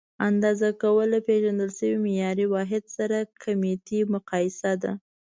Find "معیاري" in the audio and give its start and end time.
2.05-2.45